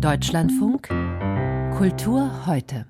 Deutschlandfunk 0.00 0.86
Kultur 1.76 2.46
heute. 2.46 2.86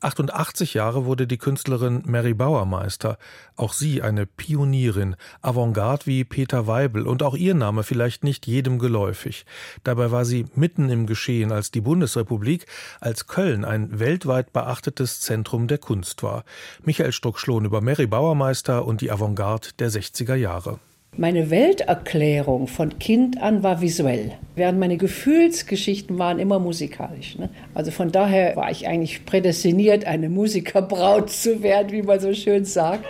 88 0.00 0.72
Jahre 0.72 1.04
wurde 1.04 1.26
die 1.26 1.36
Künstlerin 1.36 2.02
Mary 2.06 2.32
Bauermeister. 2.32 3.18
Auch 3.56 3.74
sie 3.74 4.00
eine 4.00 4.24
Pionierin, 4.24 5.16
Avantgarde 5.42 6.06
wie 6.06 6.24
Peter 6.24 6.66
Weibel 6.66 7.06
und 7.06 7.22
auch 7.22 7.34
ihr 7.34 7.54
Name 7.54 7.82
vielleicht 7.82 8.24
nicht 8.24 8.46
jedem 8.46 8.78
geläufig. 8.78 9.44
Dabei 9.82 10.12
war 10.12 10.24
sie 10.24 10.46
mitten 10.54 10.88
im 10.88 11.06
Geschehen, 11.06 11.52
als 11.52 11.70
die 11.70 11.82
Bundesrepublik, 11.82 12.64
als 13.00 13.26
Köln 13.26 13.66
ein 13.66 13.98
weltweit 13.98 14.54
beachtetes 14.54 15.20
Zentrum 15.20 15.68
der 15.68 15.78
Kunst 15.78 16.22
war. 16.22 16.44
Michael 16.84 17.12
Struck-Schlohn 17.12 17.66
über 17.66 17.82
Mary 17.82 18.06
Bauermeister 18.06 18.86
und 18.86 19.02
die 19.02 19.10
Avantgarde 19.10 19.68
der 19.78 19.90
60er 19.90 20.36
Jahre. 20.36 20.78
Meine 21.16 21.48
Welterklärung 21.48 22.66
von 22.66 22.98
Kind 22.98 23.40
an 23.40 23.62
war 23.62 23.80
visuell, 23.80 24.32
während 24.56 24.80
meine 24.80 24.96
Gefühlsgeschichten 24.96 26.18
waren 26.18 26.40
immer 26.40 26.58
musikalisch. 26.58 27.38
Ne? 27.38 27.50
Also 27.72 27.92
von 27.92 28.10
daher 28.10 28.56
war 28.56 28.72
ich 28.72 28.88
eigentlich 28.88 29.24
prädestiniert, 29.24 30.06
eine 30.06 30.28
Musikerbraut 30.28 31.30
zu 31.30 31.62
werden, 31.62 31.92
wie 31.92 32.02
man 32.02 32.18
so 32.18 32.34
schön 32.34 32.64
sagt. 32.64 33.04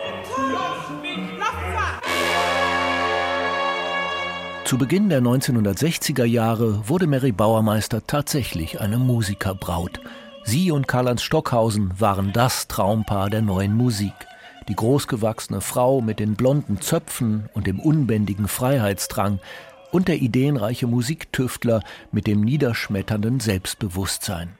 Zu 4.66 4.76
Beginn 4.76 5.08
der 5.08 5.22
1960er 5.22 6.24
Jahre 6.24 6.86
wurde 6.86 7.06
Mary 7.06 7.32
Bauermeister 7.32 8.06
tatsächlich 8.06 8.82
eine 8.82 8.98
Musikerbraut. 8.98 10.00
Sie 10.44 10.70
und 10.70 10.86
Karl-Heinz 10.86 11.22
Stockhausen 11.22 11.98
waren 11.98 12.34
das 12.34 12.68
Traumpaar 12.68 13.30
der 13.30 13.40
neuen 13.40 13.74
Musik 13.74 14.12
die 14.68 14.74
großgewachsene 14.74 15.60
Frau 15.60 16.00
mit 16.00 16.18
den 16.18 16.34
blonden 16.34 16.80
Zöpfen 16.80 17.48
und 17.52 17.66
dem 17.66 17.80
unbändigen 17.80 18.48
Freiheitsdrang 18.48 19.40
und 19.92 20.08
der 20.08 20.20
ideenreiche 20.20 20.86
Musiktüftler 20.86 21.82
mit 22.10 22.26
dem 22.26 22.40
niederschmetternden 22.40 23.40
Selbstbewusstsein. 23.40 24.58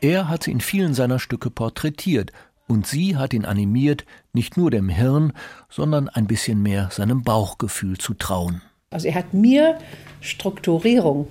Er 0.00 0.28
hat 0.28 0.44
sie 0.44 0.52
in 0.52 0.60
vielen 0.60 0.94
seiner 0.94 1.18
Stücke 1.18 1.50
porträtiert 1.50 2.30
und 2.68 2.86
sie 2.86 3.16
hat 3.16 3.34
ihn 3.34 3.44
animiert, 3.44 4.04
nicht 4.32 4.56
nur 4.56 4.70
dem 4.70 4.88
Hirn, 4.88 5.32
sondern 5.68 6.08
ein 6.08 6.26
bisschen 6.26 6.62
mehr 6.62 6.88
seinem 6.92 7.22
Bauchgefühl 7.22 7.98
zu 7.98 8.14
trauen. 8.14 8.62
Also 8.90 9.08
er 9.08 9.14
hat 9.14 9.34
mir 9.34 9.78
Strukturierung 10.20 11.28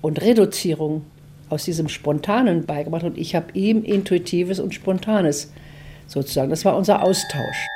und 0.00 0.20
Reduzierung 0.22 1.04
aus 1.48 1.64
diesem 1.64 1.88
Spontanen 1.88 2.66
beigebracht 2.66 3.04
und 3.04 3.18
ich 3.18 3.34
habe 3.34 3.52
ihm 3.52 3.84
Intuitives 3.84 4.58
und 4.60 4.74
Spontanes 4.74 5.52
sozusagen. 6.06 6.50
Das 6.50 6.64
war 6.64 6.76
unser 6.76 7.02
Austausch. 7.02 7.68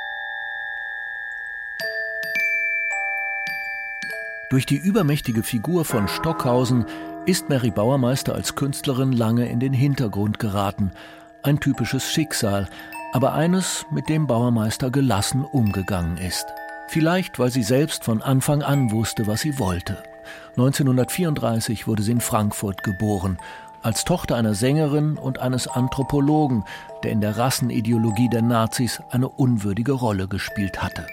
Durch 4.49 4.65
die 4.65 4.77
übermächtige 4.77 5.43
Figur 5.43 5.85
von 5.85 6.07
Stockhausen 6.07 6.85
ist 7.25 7.47
Mary 7.47 7.71
Bauermeister 7.71 8.35
als 8.35 8.55
Künstlerin 8.55 9.13
lange 9.13 9.47
in 9.47 9.59
den 9.59 9.73
Hintergrund 9.73 10.39
geraten. 10.39 10.91
Ein 11.43 11.59
typisches 11.59 12.11
Schicksal, 12.11 12.67
aber 13.13 13.33
eines, 13.33 13.85
mit 13.91 14.09
dem 14.09 14.27
Bauermeister 14.27 14.89
gelassen 14.89 15.45
umgegangen 15.45 16.17
ist. 16.17 16.45
Vielleicht, 16.89 17.39
weil 17.39 17.51
sie 17.51 17.63
selbst 17.63 18.03
von 18.03 18.21
Anfang 18.21 18.61
an 18.61 18.91
wusste, 18.91 19.25
was 19.25 19.41
sie 19.41 19.57
wollte. 19.57 20.03
1934 20.57 21.87
wurde 21.87 22.03
sie 22.03 22.11
in 22.11 22.21
Frankfurt 22.21 22.83
geboren 22.83 23.37
als 23.81 24.05
Tochter 24.05 24.35
einer 24.35 24.53
Sängerin 24.53 25.17
und 25.17 25.39
eines 25.39 25.67
Anthropologen, 25.67 26.63
der 27.03 27.11
in 27.11 27.21
der 27.21 27.37
Rassenideologie 27.37 28.29
der 28.29 28.41
Nazis 28.41 29.01
eine 29.09 29.29
unwürdige 29.29 29.93
Rolle 29.93 30.27
gespielt 30.27 30.81
hatte. 30.83 31.07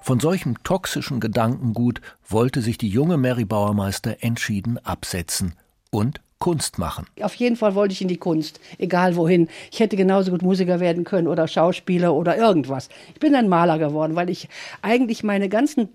Von 0.00 0.20
solchem 0.20 0.62
toxischen 0.62 1.20
Gedankengut 1.20 2.00
wollte 2.28 2.62
sich 2.62 2.78
die 2.78 2.88
junge 2.88 3.16
Mary 3.16 3.44
Bauermeister 3.44 4.16
entschieden 4.20 4.78
absetzen 4.84 5.54
und 5.90 6.20
Kunst 6.38 6.78
machen. 6.78 7.06
Auf 7.22 7.34
jeden 7.34 7.56
Fall 7.56 7.74
wollte 7.74 7.92
ich 7.92 8.02
in 8.02 8.08
die 8.08 8.18
Kunst, 8.18 8.60
egal 8.78 9.16
wohin. 9.16 9.48
Ich 9.72 9.80
hätte 9.80 9.96
genauso 9.96 10.30
gut 10.30 10.42
Musiker 10.42 10.80
werden 10.80 11.04
können 11.04 11.28
oder 11.28 11.48
Schauspieler 11.48 12.14
oder 12.14 12.36
irgendwas. 12.36 12.88
Ich 13.14 13.20
bin 13.20 13.34
ein 13.34 13.48
Maler 13.48 13.78
geworden, 13.78 14.16
weil 14.16 14.28
ich 14.28 14.48
eigentlich 14.82 15.24
meine 15.24 15.48
ganzen 15.48 15.88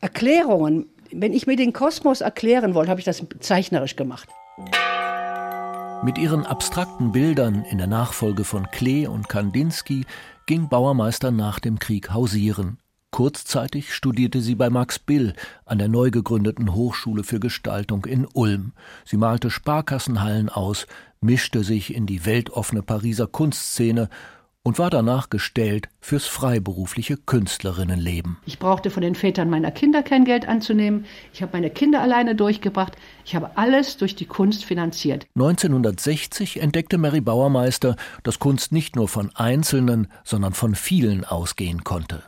Erklärungen, 0.00 0.86
wenn 1.10 1.32
ich 1.32 1.46
mir 1.46 1.56
den 1.56 1.72
Kosmos 1.72 2.20
erklären 2.20 2.74
wollte, 2.74 2.90
habe 2.90 3.00
ich 3.00 3.06
das 3.06 3.24
zeichnerisch 3.40 3.96
gemacht. 3.96 4.28
Mit 6.02 6.18
ihren 6.18 6.46
abstrakten 6.46 7.10
Bildern 7.12 7.64
in 7.64 7.78
der 7.78 7.86
Nachfolge 7.86 8.44
von 8.44 8.70
Klee 8.70 9.06
und 9.06 9.28
Kandinsky 9.28 10.04
ging 10.46 10.68
Bauermeister 10.68 11.30
nach 11.30 11.58
dem 11.58 11.78
Krieg 11.78 12.12
hausieren. 12.12 12.78
Kurzzeitig 13.10 13.94
studierte 13.94 14.40
sie 14.42 14.54
bei 14.54 14.68
Max 14.68 14.98
Bill 14.98 15.32
an 15.64 15.78
der 15.78 15.88
neu 15.88 16.10
gegründeten 16.10 16.74
Hochschule 16.74 17.24
für 17.24 17.40
Gestaltung 17.40 18.04
in 18.04 18.26
Ulm. 18.34 18.72
Sie 19.04 19.16
malte 19.16 19.50
Sparkassenhallen 19.50 20.48
aus, 20.48 20.86
mischte 21.20 21.64
sich 21.64 21.94
in 21.94 22.06
die 22.06 22.26
weltoffene 22.26 22.82
Pariser 22.82 23.26
Kunstszene 23.26 24.08
und 24.66 24.80
war 24.80 24.90
danach 24.90 25.30
gestellt 25.30 25.88
fürs 26.00 26.26
freiberufliche 26.26 27.16
Künstlerinnenleben. 27.16 28.38
Ich 28.46 28.58
brauchte 28.58 28.90
von 28.90 29.00
den 29.00 29.14
Vätern 29.14 29.48
meiner 29.48 29.70
Kinder 29.70 30.02
kein 30.02 30.24
Geld 30.24 30.48
anzunehmen. 30.48 31.04
Ich 31.32 31.40
habe 31.40 31.52
meine 31.52 31.70
Kinder 31.70 32.02
alleine 32.02 32.34
durchgebracht. 32.34 32.96
Ich 33.24 33.36
habe 33.36 33.56
alles 33.56 33.96
durch 33.96 34.16
die 34.16 34.26
Kunst 34.26 34.64
finanziert. 34.64 35.28
1960 35.36 36.60
entdeckte 36.60 36.98
Mary 36.98 37.20
Bauermeister, 37.20 37.94
dass 38.24 38.40
Kunst 38.40 38.72
nicht 38.72 38.96
nur 38.96 39.06
von 39.06 39.30
Einzelnen, 39.36 40.08
sondern 40.24 40.52
von 40.52 40.74
vielen 40.74 41.24
ausgehen 41.24 41.84
konnte. 41.84 42.24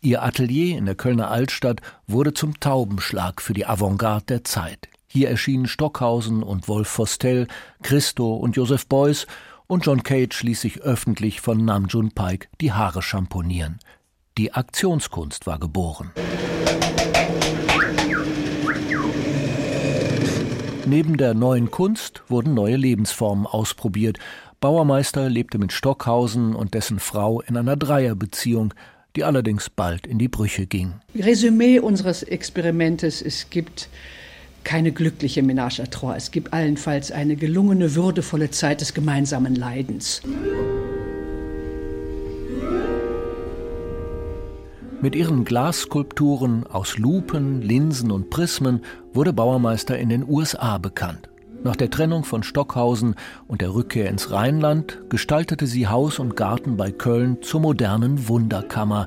Ihr 0.00 0.22
Atelier 0.22 0.78
in 0.78 0.86
der 0.86 0.94
Kölner 0.94 1.32
Altstadt 1.32 1.80
wurde 2.06 2.32
zum 2.32 2.60
Taubenschlag 2.60 3.42
für 3.42 3.54
die 3.54 3.66
Avantgarde 3.66 4.26
der 4.26 4.44
Zeit. 4.44 4.88
Hier 5.08 5.30
erschienen 5.30 5.66
Stockhausen 5.66 6.44
und 6.44 6.68
Wolf 6.68 6.96
Vostell, 6.96 7.48
Christo 7.82 8.36
und 8.36 8.54
Joseph 8.54 8.86
Beuys 8.86 9.26
und 9.72 9.86
John 9.86 10.02
Cage 10.02 10.42
ließ 10.42 10.60
sich 10.60 10.82
öffentlich 10.82 11.40
von 11.40 11.64
Namjoon 11.64 12.10
Pike 12.10 12.48
die 12.60 12.72
Haare 12.72 13.00
schamponieren. 13.00 13.78
Die 14.36 14.52
Aktionskunst 14.52 15.46
war 15.46 15.58
geboren. 15.58 16.10
Neben 20.84 21.16
der 21.16 21.32
neuen 21.32 21.70
Kunst 21.70 22.22
wurden 22.28 22.52
neue 22.52 22.76
Lebensformen 22.76 23.46
ausprobiert. 23.46 24.18
Bauermeister 24.60 25.30
lebte 25.30 25.56
mit 25.56 25.72
Stockhausen 25.72 26.54
und 26.54 26.74
dessen 26.74 26.98
Frau 26.98 27.40
in 27.40 27.56
einer 27.56 27.76
Dreierbeziehung, 27.76 28.74
die 29.16 29.24
allerdings 29.24 29.70
bald 29.70 30.06
in 30.06 30.18
die 30.18 30.28
Brüche 30.28 30.66
ging. 30.66 31.00
Resümee 31.14 31.78
unseres 31.78 32.22
Experimentes: 32.22 33.22
Es 33.22 33.48
gibt 33.48 33.88
keine 34.64 34.92
glückliche 34.92 35.42
Ménage 35.42 35.80
à 35.80 35.90
trois. 35.90 36.16
Es 36.16 36.30
gibt 36.30 36.52
allenfalls 36.52 37.10
eine 37.10 37.36
gelungene, 37.36 37.94
würdevolle 37.94 38.50
Zeit 38.50 38.80
des 38.80 38.94
gemeinsamen 38.94 39.54
Leidens. 39.54 40.22
Mit 45.02 45.16
ihren 45.16 45.44
Glasskulpturen 45.44 46.64
aus 46.64 46.96
Lupen, 46.96 47.60
Linsen 47.60 48.12
und 48.12 48.30
Prismen 48.30 48.82
wurde 49.12 49.32
Bauermeister 49.32 49.98
in 49.98 50.08
den 50.08 50.24
USA 50.28 50.78
bekannt. 50.78 51.28
Nach 51.64 51.74
der 51.74 51.90
Trennung 51.90 52.22
von 52.22 52.44
Stockhausen 52.44 53.16
und 53.48 53.60
der 53.60 53.74
Rückkehr 53.74 54.08
ins 54.08 54.30
Rheinland 54.30 54.98
gestaltete 55.08 55.66
sie 55.66 55.88
Haus 55.88 56.20
und 56.20 56.36
Garten 56.36 56.76
bei 56.76 56.92
Köln 56.92 57.38
zur 57.42 57.60
modernen 57.60 58.28
Wunderkammer, 58.28 59.06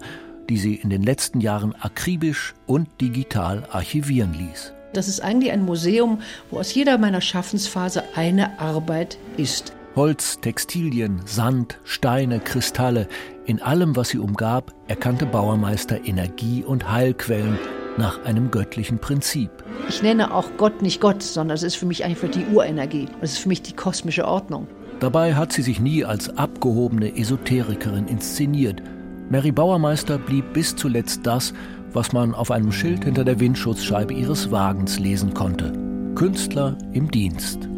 die 0.50 0.58
sie 0.58 0.76
in 0.76 0.90
den 0.90 1.02
letzten 1.02 1.40
Jahren 1.40 1.74
akribisch 1.76 2.54
und 2.66 2.90
digital 3.00 3.68
archivieren 3.72 4.34
ließ. 4.34 4.75
Das 4.96 5.10
ist 5.10 5.20
eigentlich 5.20 5.52
ein 5.52 5.66
Museum, 5.66 6.22
wo 6.50 6.58
aus 6.58 6.74
jeder 6.74 6.98
meiner 6.98 7.20
Schaffensphase 7.20 8.04
eine 8.16 8.60
Arbeit 8.62 9.18
ist. 9.36 9.74
Holz, 9.94 10.40
Textilien, 10.40 11.22
Sand, 11.26 11.80
Steine, 11.84 12.40
Kristalle, 12.40 13.10
in 13.46 13.62
allem, 13.62 13.98
was 13.98 14.10
sie 14.10 14.20
umgab, 14.20 14.74
erkannte 14.88 15.26
Bauermeister 15.26 16.06
Energie 16.06 16.64
und 16.64 16.92
Heilquellen 16.94 17.60
nach 17.98 18.24
einem 18.24 18.52
göttlichen 18.52 19.00
Prinzip. 19.00 19.50
Ich 19.90 20.02
nenne 20.02 20.34
auch 20.34 20.50
Gott 20.56 20.82
nicht 20.82 21.02
Gott, 21.02 21.22
sondern 21.22 21.56
es 21.56 21.64
ist 21.64 21.76
für 21.76 21.86
mich 21.86 22.06
einfach 22.06 22.30
die 22.30 22.46
Urenergie. 22.46 23.10
Es 23.20 23.34
ist 23.34 23.40
für 23.40 23.50
mich 23.50 23.62
die 23.62 23.76
kosmische 23.76 24.26
Ordnung. 24.26 24.68
Dabei 25.02 25.36
hat 25.36 25.52
sie 25.52 25.62
sich 25.62 25.82
nie 25.82 26.06
als 26.06 26.30
abgehobene 26.38 27.18
Esoterikerin 27.18 28.08
inszeniert. 28.08 28.82
Mary 29.30 29.52
Bauermeister 29.52 30.18
blieb 30.18 30.54
bis 30.54 30.76
zuletzt 30.76 31.26
das, 31.28 31.54
was 31.96 32.12
man 32.12 32.36
auf 32.36 32.52
einem 32.52 32.74
Schild 32.74 33.06
hinter 33.06 33.24
der 33.24 33.40
Windschutzscheibe 33.40 34.14
ihres 34.14 34.52
Wagens 34.52 35.00
lesen 35.00 35.34
konnte. 35.34 35.72
Künstler 36.16 36.78
im 36.92 37.10
Dienst. 37.10 37.70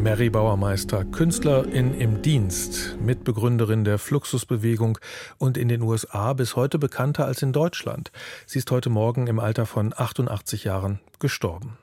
Mary 0.00 0.30
Bauermeister, 0.30 1.04
Künstlerin 1.04 1.92
im 1.98 2.22
Dienst, 2.22 2.96
Mitbegründerin 3.00 3.82
der 3.82 3.98
Fluxusbewegung 3.98 4.98
und 5.36 5.58
in 5.58 5.68
den 5.68 5.82
USA 5.82 6.32
bis 6.32 6.54
heute 6.54 6.78
bekannter 6.78 7.26
als 7.26 7.42
in 7.42 7.52
Deutschland. 7.52 8.12
Sie 8.46 8.60
ist 8.60 8.70
heute 8.70 8.90
Morgen 8.90 9.26
im 9.26 9.40
Alter 9.40 9.66
von 9.66 9.92
88 9.94 10.62
Jahren 10.62 11.00
gestorben. 11.18 11.76